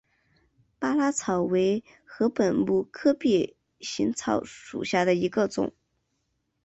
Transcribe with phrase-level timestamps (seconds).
[0.79, 5.73] 巴拉草为禾本科臂形草属下的一个种。